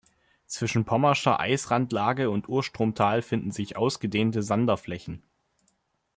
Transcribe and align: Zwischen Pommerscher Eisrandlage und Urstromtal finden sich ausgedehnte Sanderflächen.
Zwischen 0.47 0.83
Pommerscher 0.83 1.39
Eisrandlage 1.39 2.31
und 2.31 2.49
Urstromtal 2.49 3.21
finden 3.21 3.51
sich 3.51 3.77
ausgedehnte 3.77 4.41
Sanderflächen. 4.41 5.21